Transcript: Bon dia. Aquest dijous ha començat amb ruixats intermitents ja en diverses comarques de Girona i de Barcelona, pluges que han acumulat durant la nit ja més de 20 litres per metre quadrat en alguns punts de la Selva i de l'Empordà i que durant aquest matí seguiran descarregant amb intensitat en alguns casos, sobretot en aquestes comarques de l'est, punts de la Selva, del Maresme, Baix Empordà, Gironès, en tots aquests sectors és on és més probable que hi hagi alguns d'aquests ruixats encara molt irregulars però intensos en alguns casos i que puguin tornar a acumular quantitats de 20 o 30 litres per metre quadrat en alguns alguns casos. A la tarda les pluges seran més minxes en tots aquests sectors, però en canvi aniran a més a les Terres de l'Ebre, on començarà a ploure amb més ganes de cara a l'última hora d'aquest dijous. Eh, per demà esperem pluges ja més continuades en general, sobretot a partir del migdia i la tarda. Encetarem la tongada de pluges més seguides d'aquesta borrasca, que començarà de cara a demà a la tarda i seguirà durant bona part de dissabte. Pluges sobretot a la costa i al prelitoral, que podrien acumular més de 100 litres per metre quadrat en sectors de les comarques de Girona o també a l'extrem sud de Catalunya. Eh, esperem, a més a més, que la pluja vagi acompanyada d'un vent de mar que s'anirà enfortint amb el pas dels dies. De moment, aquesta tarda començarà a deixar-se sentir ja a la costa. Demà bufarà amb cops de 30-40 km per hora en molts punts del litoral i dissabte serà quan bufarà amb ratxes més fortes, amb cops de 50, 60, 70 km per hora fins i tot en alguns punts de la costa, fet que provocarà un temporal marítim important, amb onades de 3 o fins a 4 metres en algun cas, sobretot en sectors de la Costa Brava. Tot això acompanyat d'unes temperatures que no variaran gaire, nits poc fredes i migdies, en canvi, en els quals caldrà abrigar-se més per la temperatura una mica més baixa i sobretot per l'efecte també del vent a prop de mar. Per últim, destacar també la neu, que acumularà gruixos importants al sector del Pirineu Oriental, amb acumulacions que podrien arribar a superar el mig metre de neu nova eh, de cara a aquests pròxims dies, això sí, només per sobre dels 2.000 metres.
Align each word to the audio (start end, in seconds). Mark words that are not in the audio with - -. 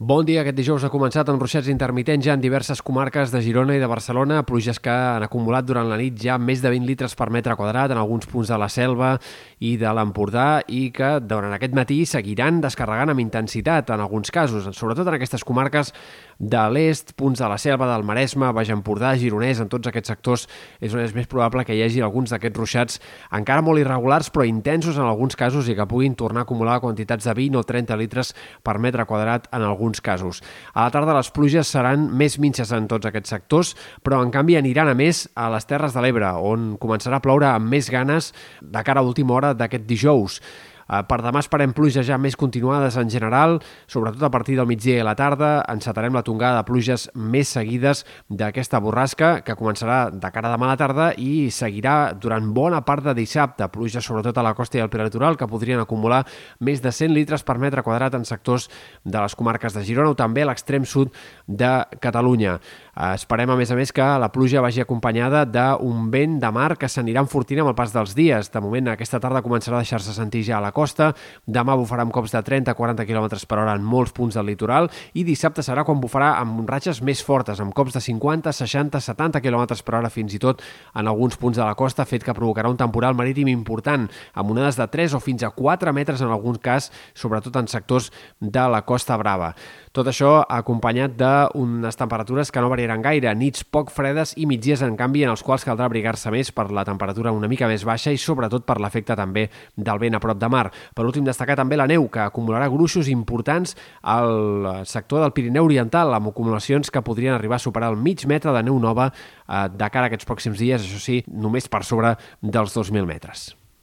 Bon 0.00 0.22
dia. 0.22 0.44
Aquest 0.44 0.54
dijous 0.54 0.84
ha 0.86 0.92
començat 0.94 1.26
amb 1.26 1.40
ruixats 1.42 1.66
intermitents 1.72 2.22
ja 2.22 2.36
en 2.36 2.38
diverses 2.38 2.78
comarques 2.86 3.32
de 3.34 3.40
Girona 3.42 3.74
i 3.74 3.80
de 3.82 3.86
Barcelona, 3.90 4.44
pluges 4.46 4.78
que 4.78 4.92
han 4.94 5.24
acumulat 5.26 5.66
durant 5.66 5.88
la 5.90 5.96
nit 5.98 6.14
ja 6.22 6.36
més 6.38 6.60
de 6.62 6.70
20 6.70 6.86
litres 6.86 7.16
per 7.18 7.26
metre 7.34 7.56
quadrat 7.58 7.90
en 7.90 7.98
alguns 7.98 8.28
punts 8.30 8.46
de 8.46 8.58
la 8.62 8.68
Selva 8.70 9.16
i 9.58 9.72
de 9.74 9.90
l'Empordà 9.90 10.60
i 10.70 10.92
que 10.94 11.08
durant 11.18 11.50
aquest 11.56 11.74
matí 11.74 11.96
seguiran 12.06 12.60
descarregant 12.62 13.10
amb 13.10 13.24
intensitat 13.24 13.90
en 13.90 14.04
alguns 14.04 14.30
casos, 14.30 14.68
sobretot 14.78 15.10
en 15.10 15.16
aquestes 15.18 15.42
comarques 15.42 15.90
de 16.38 16.62
l'est, 16.70 17.10
punts 17.18 17.42
de 17.42 17.50
la 17.50 17.58
Selva, 17.58 17.90
del 17.90 18.06
Maresme, 18.06 18.52
Baix 18.54 18.70
Empordà, 18.70 19.16
Gironès, 19.18 19.58
en 19.58 19.66
tots 19.66 19.90
aquests 19.90 20.14
sectors 20.14 20.46
és 20.78 20.94
on 20.94 21.02
és 21.02 21.16
més 21.18 21.26
probable 21.26 21.66
que 21.66 21.74
hi 21.74 21.82
hagi 21.82 22.06
alguns 22.06 22.30
d'aquests 22.30 22.62
ruixats 22.62 23.02
encara 23.34 23.66
molt 23.66 23.82
irregulars 23.82 24.30
però 24.30 24.46
intensos 24.46 24.94
en 24.94 25.10
alguns 25.10 25.34
casos 25.34 25.66
i 25.66 25.74
que 25.74 25.90
puguin 25.90 26.14
tornar 26.14 26.46
a 26.46 26.46
acumular 26.46 26.78
quantitats 26.78 27.26
de 27.26 27.34
20 27.34 27.58
o 27.58 27.66
30 27.66 27.98
litres 27.98 28.30
per 28.62 28.78
metre 28.78 29.02
quadrat 29.02 29.50
en 29.50 29.66
alguns 29.66 29.87
alguns 29.88 30.00
casos. 30.00 30.42
A 30.74 30.84
la 30.84 30.92
tarda 30.92 31.16
les 31.16 31.30
pluges 31.32 31.68
seran 31.72 32.08
més 32.12 32.38
minxes 32.38 32.72
en 32.76 32.88
tots 32.88 33.08
aquests 33.08 33.32
sectors, 33.32 33.74
però 34.04 34.20
en 34.22 34.30
canvi 34.34 34.58
aniran 34.58 34.88
a 34.88 34.96
més 34.98 35.26
a 35.34 35.48
les 35.50 35.66
Terres 35.66 35.96
de 35.96 36.04
l'Ebre, 36.04 36.28
on 36.36 36.76
començarà 36.80 37.18
a 37.18 37.24
ploure 37.24 37.48
amb 37.48 37.72
més 37.72 37.88
ganes 37.90 38.32
de 38.60 38.82
cara 38.84 39.00
a 39.00 39.06
l'última 39.06 39.34
hora 39.34 39.54
d'aquest 39.56 39.88
dijous. 39.88 40.42
Eh, 40.88 41.02
per 41.08 41.20
demà 41.20 41.42
esperem 41.44 41.74
pluges 41.76 42.06
ja 42.08 42.16
més 42.18 42.36
continuades 42.38 42.96
en 42.96 43.10
general, 43.12 43.58
sobretot 43.86 44.24
a 44.24 44.30
partir 44.32 44.56
del 44.56 44.68
migdia 44.68 45.02
i 45.02 45.04
la 45.06 45.14
tarda. 45.18 45.50
Encetarem 45.68 46.16
la 46.16 46.24
tongada 46.24 46.62
de 46.62 46.66
pluges 46.68 47.08
més 47.14 47.52
seguides 47.52 48.04
d'aquesta 48.28 48.80
borrasca, 48.80 49.30
que 49.44 49.56
començarà 49.58 50.08
de 50.10 50.32
cara 50.32 50.48
a 50.48 50.56
demà 50.56 50.70
a 50.70 50.72
la 50.72 50.80
tarda 50.80 51.10
i 51.20 51.50
seguirà 51.52 52.14
durant 52.16 52.52
bona 52.56 52.80
part 52.88 53.04
de 53.04 53.14
dissabte. 53.18 53.68
Pluges 53.72 54.04
sobretot 54.04 54.38
a 54.38 54.46
la 54.46 54.54
costa 54.56 54.80
i 54.80 54.84
al 54.84 54.92
prelitoral, 54.92 55.36
que 55.36 55.50
podrien 55.50 55.80
acumular 55.80 56.24
més 56.64 56.80
de 56.84 56.92
100 56.92 57.12
litres 57.12 57.44
per 57.44 57.58
metre 57.60 57.84
quadrat 57.84 58.16
en 58.16 58.24
sectors 58.24 58.68
de 59.04 59.18
les 59.20 59.36
comarques 59.36 59.76
de 59.76 59.84
Girona 59.84 60.14
o 60.14 60.18
també 60.18 60.42
a 60.44 60.50
l'extrem 60.50 60.88
sud 60.88 61.12
de 61.46 61.72
Catalunya. 62.00 62.58
Eh, 62.98 63.14
esperem, 63.14 63.46
a 63.46 63.54
més 63.54 63.70
a 63.70 63.76
més, 63.78 63.92
que 63.94 64.02
la 64.18 64.26
pluja 64.34 64.58
vagi 64.58 64.80
acompanyada 64.82 65.44
d'un 65.46 66.08
vent 66.10 66.32
de 66.42 66.48
mar 66.50 66.72
que 66.80 66.88
s'anirà 66.90 67.22
enfortint 67.22 67.60
amb 67.62 67.70
el 67.70 67.76
pas 67.78 67.92
dels 67.94 68.16
dies. 68.18 68.50
De 68.50 68.62
moment, 68.64 68.90
aquesta 68.90 69.20
tarda 69.22 69.42
començarà 69.44 69.78
a 69.78 69.84
deixar-se 69.84 70.10
sentir 70.16 70.42
ja 70.48 70.56
a 70.58 70.64
la 70.64 70.72
costa. 70.74 71.12
Demà 71.46 71.76
bufarà 71.78 72.02
amb 72.02 72.14
cops 72.14 72.34
de 72.34 72.42
30-40 72.42 73.06
km 73.06 73.28
per 73.46 73.60
hora 73.60 73.76
en 73.78 73.86
molts 73.86 74.10
punts 74.16 74.34
del 74.34 74.50
litoral 74.50 74.90
i 75.14 75.22
dissabte 75.22 75.62
serà 75.62 75.84
quan 75.86 76.02
bufarà 76.02 76.32
amb 76.40 76.66
ratxes 76.66 76.98
més 77.06 77.22
fortes, 77.22 77.62
amb 77.62 77.70
cops 77.76 77.94
de 77.94 78.02
50, 78.02 78.50
60, 78.50 78.98
70 78.98 79.44
km 79.46 79.78
per 79.86 79.98
hora 80.00 80.10
fins 80.10 80.34
i 80.34 80.42
tot 80.42 80.64
en 80.98 81.06
alguns 81.06 81.38
punts 81.38 81.60
de 81.60 81.62
la 81.62 81.78
costa, 81.78 82.08
fet 82.08 82.26
que 82.26 82.34
provocarà 82.34 82.66
un 82.66 82.80
temporal 82.80 83.14
marítim 83.14 83.46
important, 83.52 84.08
amb 84.34 84.50
onades 84.56 84.74
de 84.74 84.88
3 84.90 85.14
o 85.14 85.22
fins 85.22 85.46
a 85.46 85.54
4 85.54 85.94
metres 85.94 86.24
en 86.24 86.34
algun 86.34 86.58
cas, 86.58 86.90
sobretot 87.14 87.62
en 87.62 87.70
sectors 87.70 88.10
de 88.40 88.66
la 88.74 88.82
Costa 88.82 89.16
Brava. 89.22 89.54
Tot 89.98 90.06
això 90.12 90.44
acompanyat 90.46 91.16
d'unes 91.18 91.96
temperatures 91.98 92.52
que 92.54 92.62
no 92.62 92.68
variaran 92.70 93.00
gaire, 93.02 93.32
nits 93.34 93.64
poc 93.66 93.88
fredes 93.90 94.30
i 94.38 94.44
migdies, 94.46 94.84
en 94.86 94.94
canvi, 94.94 95.24
en 95.26 95.32
els 95.32 95.42
quals 95.42 95.66
caldrà 95.66 95.88
abrigar-se 95.90 96.30
més 96.30 96.52
per 96.54 96.68
la 96.70 96.84
temperatura 96.86 97.32
una 97.34 97.50
mica 97.50 97.66
més 97.66 97.82
baixa 97.82 98.14
i 98.14 98.22
sobretot 98.22 98.62
per 98.62 98.78
l'efecte 98.78 99.18
també 99.18 99.48
del 99.74 99.98
vent 99.98 100.14
a 100.14 100.22
prop 100.22 100.38
de 100.38 100.52
mar. 100.54 100.68
Per 100.94 101.02
últim, 101.02 101.26
destacar 101.26 101.58
també 101.58 101.74
la 101.74 101.88
neu, 101.90 102.06
que 102.14 102.22
acumularà 102.28 102.70
gruixos 102.70 103.10
importants 103.10 103.74
al 104.06 104.86
sector 104.86 105.26
del 105.26 105.34
Pirineu 105.34 105.66
Oriental, 105.66 106.14
amb 106.14 106.30
acumulacions 106.30 106.94
que 106.94 107.02
podrien 107.02 107.34
arribar 107.34 107.58
a 107.58 107.66
superar 107.66 107.90
el 107.90 107.98
mig 107.98 108.22
metre 108.30 108.54
de 108.54 108.68
neu 108.70 108.78
nova 108.78 109.10
eh, 109.10 109.66
de 109.66 109.90
cara 109.90 110.06
a 110.06 110.14
aquests 110.14 110.30
pròxims 110.30 110.62
dies, 110.62 110.84
això 110.84 111.02
sí, 111.02 111.24
només 111.26 111.66
per 111.66 111.82
sobre 111.82 112.14
dels 112.38 112.78
2.000 112.78 113.02
metres. 113.02 113.48